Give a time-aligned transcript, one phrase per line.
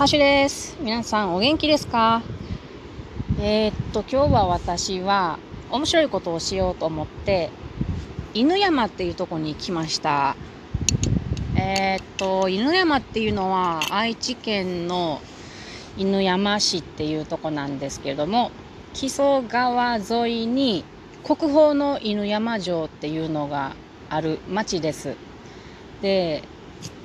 [0.00, 0.78] ハッシュです。
[0.80, 2.22] 皆さんお元気ですか？
[3.38, 5.38] えー、っと、今日は私は
[5.70, 7.50] 面白いことをしようと思って、
[8.32, 10.36] 犬山っていうとこに来ました。
[11.54, 15.20] えー、っと、犬山っていうのは愛知県の
[15.98, 18.52] 犬山市っていうとこなんですけれども、
[18.94, 20.82] 木曽川沿いに
[21.24, 23.76] 国宝の犬山城っていうのが
[24.08, 25.14] ある町です。
[26.00, 26.42] で、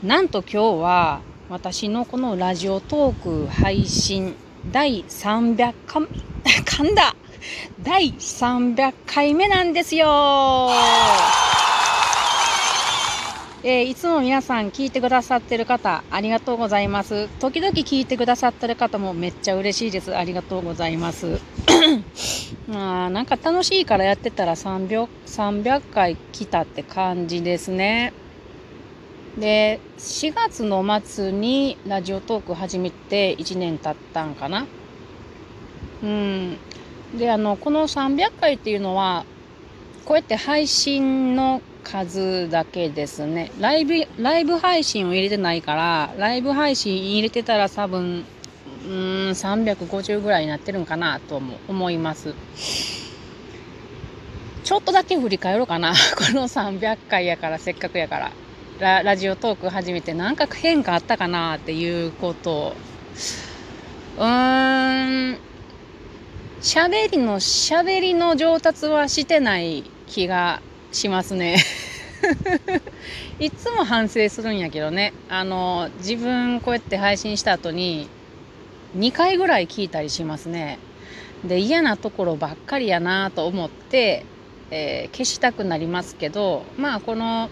[0.01, 4.35] なんと今日は私のこのラジオトーク配信
[4.71, 6.03] 第300回、
[6.63, 7.15] 噛んだ
[7.83, 10.71] 第300回目なんですよ
[13.63, 17.27] えー、いつも皆さん聞いてくださってる方、ありがとうございます。
[17.39, 20.15] 時々聞いてくださってる方もめっちゃ嬉しいです。
[20.15, 21.39] ありがとうございます。
[22.71, 28.13] あなんか楽しいからやってたら 300, 300回来たって感じですね。
[29.37, 34.65] で4月の末にラジオトーク始めて1年経ったんかな。
[36.03, 36.57] うん。
[37.17, 39.25] であのこの300回っていうのは
[40.05, 43.51] こうやって配信の数だけですね。
[43.59, 48.23] ライブライブ配信を入れてないからライブ配信入れてたら多分
[48.85, 52.33] うん350ぐらいになってるんかなとも思います。
[54.63, 55.93] ちょっとだけ振り返ろうかな。
[56.17, 58.31] この300回やからせっかくやから。
[58.79, 62.75] ララジオトーク始めて何か変化あったかなっていうこと。
[64.17, 65.37] うーん。
[66.61, 71.57] 喋りの喋りの上達はしてない気がしますね。
[73.39, 75.13] いつも反省するんやけどね。
[75.29, 78.09] あの自分こうやって配信した後に
[78.97, 80.79] 2回ぐらい聞いたりしますね。
[81.45, 84.25] で嫌なところばっかりやなと思って、
[84.69, 87.49] えー、消したくなりますけどまあこの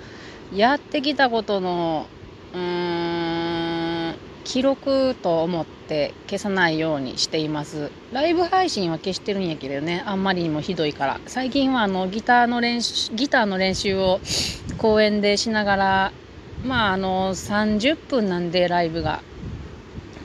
[0.55, 2.05] やってきたことの
[2.53, 7.89] うーん記録と思って消さないようにしています。
[8.11, 11.19] ライブ配信は消してるんやけどねあんまりにもひどいから。
[11.25, 14.19] 最近はあのギターの練習ギターの練習を
[14.77, 16.11] 公園でしながら
[16.63, 19.21] まああの30分なんでライブが。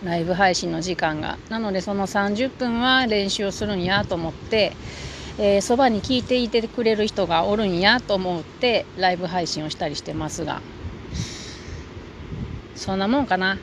[0.04, 1.38] ライブ配信の時間が。
[1.48, 4.72] なのでその30分は練習をするんやと思って
[5.40, 10.60] えー、そばに聞いていてくれる人がおるんやと思ってライブ配信をしたりしてますが。
[12.74, 13.58] そんなもんかな。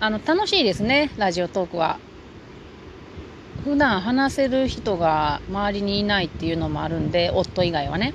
[0.00, 1.98] あの楽しいですねラジオトークは。
[3.64, 8.14] 普段話せる人が周りにいないっていうのもあるんで夫以外はね。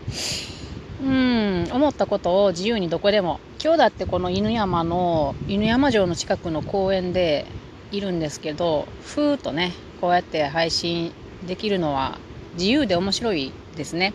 [1.03, 3.39] うん思ったことを自由にどこでも。
[3.63, 7.45] 今日だってこの犬山の犬山城の近くの公園で
[7.91, 11.13] いるんですけどふーっとねこうやって配信
[11.47, 12.17] できるのは
[12.53, 14.13] 自由で面白いですね。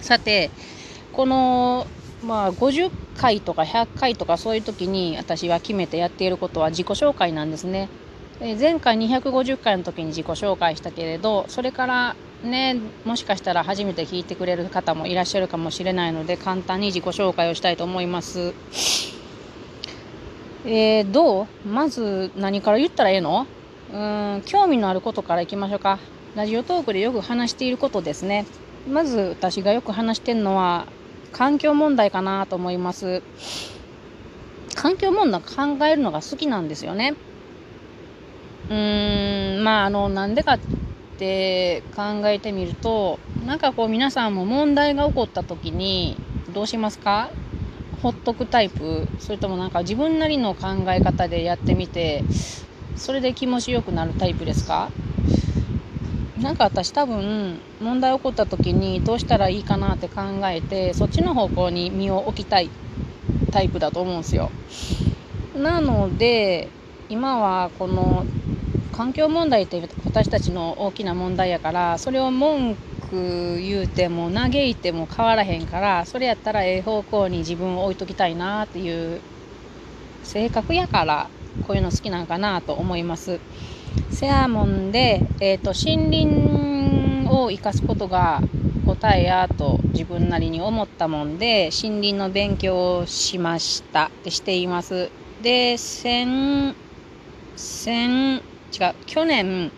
[0.00, 0.50] さて、
[1.12, 1.86] この、
[2.24, 7.88] まあ、50回とか100回とかそういう時に私は決めてやっていることは自己紹介なんですね。
[8.40, 18.54] 前回250回の時に自己紹介したけれど、それからね、もしかしたら初めて聞いてくれる方もいらっしゃるかもしれないので、簡単に自己紹介をしたいと思います。
[20.64, 21.46] えー、どう？
[21.68, 23.46] まず何から言ったらええの？
[23.92, 25.98] うん、興味のあることからいきましょうか。
[26.38, 28.46] ラジオトークでよく話していることですね。
[28.86, 30.86] まず私がよく話してるのは
[31.32, 33.24] 環境問題かなと思います。
[34.76, 37.16] 環境問題考えるのが好きなんですよね。
[38.70, 40.60] うーん、まああの、なんでかっ
[41.16, 47.32] て考えてみると、なんかこう皆さんも問題が起こった時にどうしますか？
[47.90, 49.10] ほっとくタイプ？
[49.18, 52.26] それともなんか自分なりの考え方でやってみて
[52.94, 54.92] それで気持ちよくなるタイプですか？
[56.38, 62.72] なんか私多分問題起こった時にどうしたらいいかなって考えてそっちの方向に身を置きたい
[63.50, 64.54] タイプだと思うんですよ
[65.52, 66.74] なので
[67.08, 68.26] 今はこの
[68.92, 79.24] 環境問題って私たちの大きな問題やからそれを文句言うても嘆いても変わらへんからそれやったらええ方向に自分を置いときたいなっていう
[80.22, 83.42] 性格やからこういうの好きなんかなと思います。
[84.06, 88.48] せやもんで、えーと、森林を生かすことが
[88.82, 94.10] 答えやと自分なりに思ったもんで森林の勉強をしました。
[94.22, 95.12] でしています。
[95.40, 96.76] で先
[97.56, 98.36] 先
[98.70, 99.72] 違う去年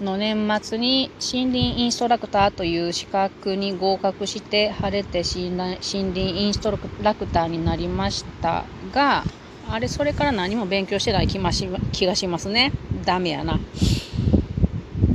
[0.00, 9.26] の年末に森林インストラクターという資格に合格して晴れて森林インストラクターになりましたが
[9.62, 11.52] あれそれから何も勉強してない気が
[12.16, 12.72] しますね。
[13.04, 13.58] ダメやな。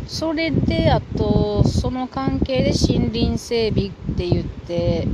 [0.07, 5.07] それで、あと、その関係で森林整備って言って、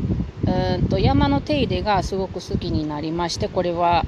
[0.45, 4.05] うんと山の手入れがすごく好きになりまして、これは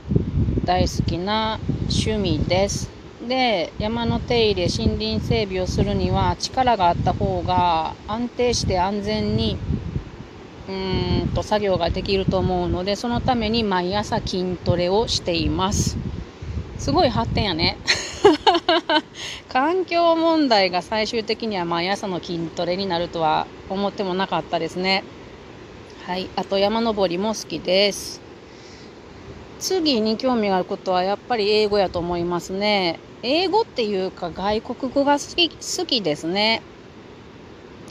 [0.65, 1.59] 大好きな
[1.89, 2.95] 趣味です。
[3.27, 9.57] で山の手入れ森林整備をするには力があった方が安定して安全に
[10.67, 15.97] うーんと作業ができると思うのでそのために毎朝筋トレをしています
[16.77, 17.77] すごい発展やね
[19.50, 25.04] 環境問題が最終的には毎朝の筋トレになるとは思ってもなかったですね。
[26.06, 26.31] はい。
[26.36, 28.22] あと山登りも好きです。
[29.57, 33.02] 次に興味があることはやっぱり英語やと思いますね。
[33.22, 36.66] 英語っていうか外国語が好き好きですね。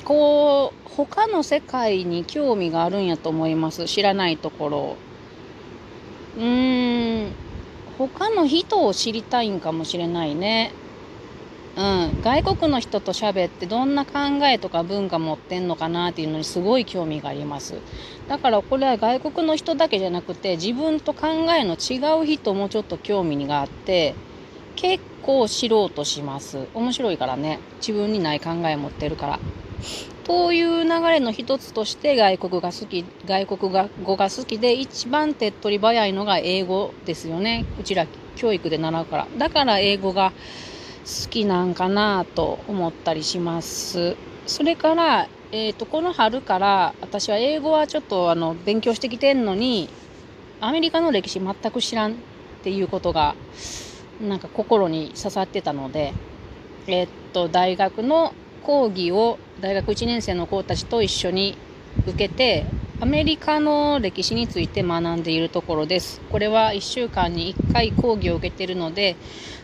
[0.04, 3.86] こう他の世界に興味があるんやと思います。
[3.86, 5.02] 知らないところ。
[6.34, 6.93] うーん。
[7.96, 10.76] 他の人を知りたいんかもしれないね。
[11.76, 14.12] うん、外国の人と喋ってどんな考
[14.46, 17.82] えとか文化持ってんのかなっていうのにすごい興味があります。
[18.28, 24.20] だからこれは外国の人だけじゃなくて自分と考えの違う人もちょっと興味があって
[24.76, 26.70] 結構知ろうとします。
[26.74, 27.64] 面白いからね。
[27.86, 29.42] 自分にない考え持ってるから。
[30.24, 33.60] という流れの一つとして外国が好き外国
[34.02, 37.66] 語が好きで一番手っ取り早いのが英語ですよね。
[37.78, 39.28] うちら教育で習うから。
[39.36, 40.32] だから英語が
[41.04, 44.16] 好きなんかなと思ったりします。
[44.46, 49.90] それから、えーと、この春から私は英語はちょっとあの勉強してきてんのに
[50.60, 52.14] アメリカの歴史全く知らんっ
[52.62, 53.34] ていうことが
[54.22, 56.14] なんか心に刺さってたので
[56.86, 58.32] えっ、と大学の
[58.64, 61.56] 講義を大学1年生の子たちと一緒に
[62.08, 62.64] 受けて
[63.00, 66.20] アメリカの歴史について学んでいるところです。
[66.32, 69.16] これは1週間に1回講義を受けているので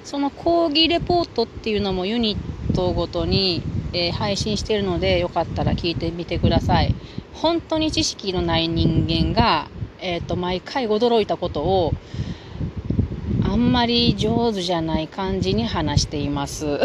[0.05, 3.63] その講義レポートっていうのもユニットごとに、
[3.93, 6.95] えー、配信しているのでよかったら聞いてみてください。
[7.33, 9.71] 本当に知識のない人間が、
[10.01, 11.95] えー、と毎回驚いたことを
[13.45, 16.81] あんまり上手じゃない感じに話しています。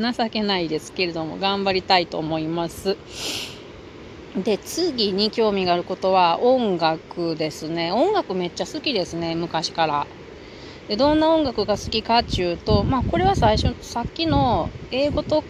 [0.00, 2.96] 情けないですけれども頑張りたいと思います。
[4.34, 7.92] で次に興味があることは音楽ですね。
[7.92, 10.06] 音楽めっちゃ好きですね昔から。
[10.88, 15.44] でどんな音楽が好きかっていうとまあこれは最初さっきの英語と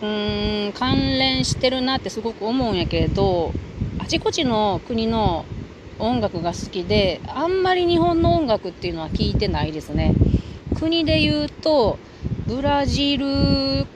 [0.00, 3.54] うーん関連してるなってすごく思うんやけれど
[3.98, 5.46] あちこちの国の
[5.98, 10.16] 音楽が好きであんまり日本の音楽っていうのは聞いてないですね。
[10.74, 12.00] 国で言うと
[12.46, 13.86] ブラジル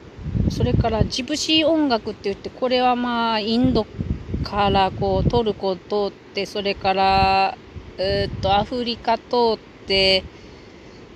[0.51, 3.87] それからジプシー音楽って言ってこれはまあインド
[4.45, 7.59] からこうトルコ通ってそれから
[7.99, 9.25] えっとアフリカ通
[9.57, 10.23] って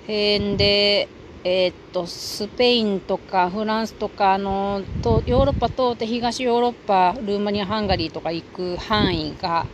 [0.01, 1.07] 辺で
[1.43, 9.65] えー、っとスペインとかフランスとかあのとヨーロッパ通って東ヨーロッパルーマニアハンガリーとか行く範囲が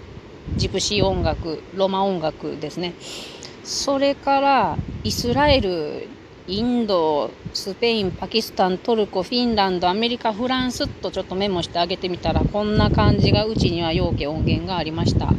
[0.56, 2.94] ジプシー音楽ロマ音楽ですね。
[3.64, 6.08] それからイスラエル
[6.50, 15.34] インド、スペイン、パキスタン、トルコ、フィンランド、アメリカ、フランスとちょっとメモしてあげてみたらこんな感じがうちには要件音源がありました。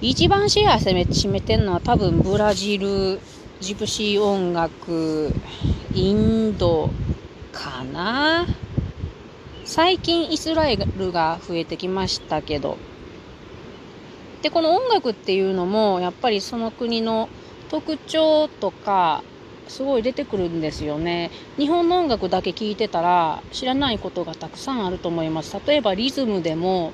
[0.00, 3.20] 一番シェア占めてるのは多分ブラジル、
[3.60, 5.32] ジプシー音楽、
[5.94, 6.90] インド
[7.52, 8.46] かな
[9.64, 12.78] 最近イスラエルが増えてきましたけど。
[14.42, 17.28] で、この音楽っていうのもやっぱりその国の
[17.70, 19.22] 特徴とか
[19.68, 21.30] すごい出てくるんですよね。
[21.56, 25.56] 日本の音楽だけ聴いてたら知らないことがたくさんあると思います。
[25.66, 26.92] 例えばリズムでも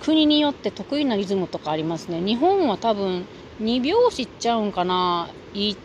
[0.00, 2.20] 国によって得意なリズムとかありますね。
[2.20, 3.24] 日本は多分
[3.60, 5.28] 2拍子っちゃうんかな。
[5.54, 5.76] 1、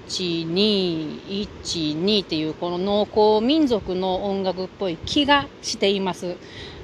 [0.51, 1.21] 2、
[1.63, 6.35] 1、2っていうこの農耕民族の音楽っぽい気がしています。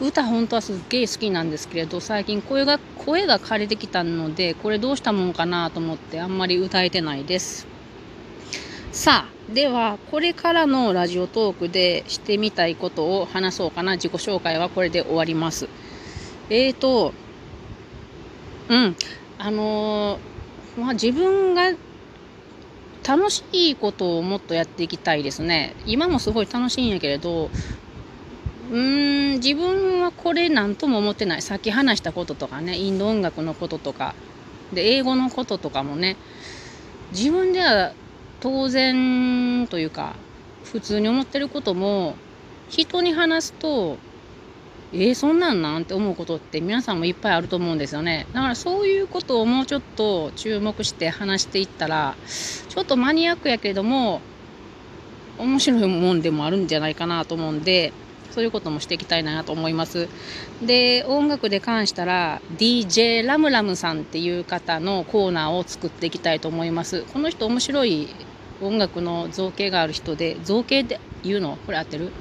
[0.00, 2.78] 歌本当はすっげえ好きなんですけれど最近声が
[3.08, 7.66] 声が枯れてきたのでこれどうしたもんかなと思ってあんまり歌えてないです。
[8.92, 13.92] さあではこれからのラジオトークでしてみたいことを話そうかな。
[13.92, 15.70] 自己紹介はこれで終わります。
[16.50, 17.14] えーと
[18.68, 18.94] うん。
[19.38, 21.72] あのー、まあ自分が
[23.02, 25.76] 楽しいことをもっとやっていきたいですね。
[25.86, 27.52] 今もすごい楽しいんやけれど
[28.70, 31.42] うーん自分はこれ何とも思ってない。
[31.42, 34.14] さっき話したこととかねインド音楽のこととか。
[34.72, 36.16] で英語のこととかもね。
[37.12, 37.92] 自分では
[38.40, 40.14] 当然というか
[40.62, 42.14] 普通に思ってることも
[42.68, 43.96] 人に話すと
[44.92, 48.26] えー、そんなんなんて思うことって皆さんもいっぱいあると思うんですよね。
[48.32, 54.20] だからそういうことをもうちょっと注目して話していったらちょっとマニアックやけれども
[55.38, 57.92] 面白いもんでもあるんじゃないかなと思うんで
[58.30, 60.08] そういうこともしていきたいなと思います。
[60.62, 67.02] で、音楽で関したら DJ ラムラムさんっていう方のコーナーを作っていきたいと思います。
[67.12, 68.08] この人面白い
[68.60, 72.12] 音楽の造形がある人で、造形で言うのこれ合ってる？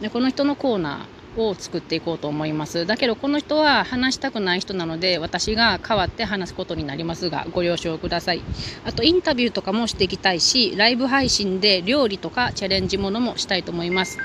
[0.00, 2.84] で、この人のコーナーを作っていこうと思います。
[2.84, 8.42] だけどこの人は話したくない人なので私が代わって話すことになりますがご了承ください。
[8.84, 14.18] あとインタビューとかもしていきたいしライブ配信で料理とかチャレンジものもしたいと思います。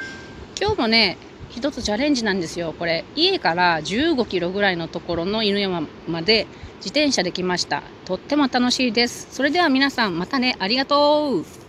[0.59, 1.17] 今日もね
[1.51, 2.73] 一つチャレンジなんですよ。
[2.77, 6.47] これ家から15キロぐらいのところの犬山まで
[6.77, 7.83] 自転車で来ました。
[8.05, 9.27] とっても楽しいです。
[9.31, 10.55] それでは皆さんまたね。
[10.59, 11.66] ありがとう。